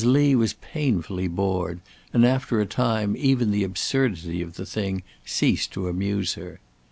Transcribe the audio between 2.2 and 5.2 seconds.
after a time even the absurdity of the thing